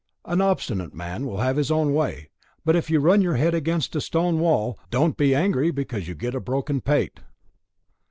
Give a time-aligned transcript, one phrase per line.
[0.25, 2.31] "An obstinate man will have his own way!
[2.65, 6.15] But if you run your head against a stone wall, don't be angry because you
[6.15, 7.19] get a broken pate."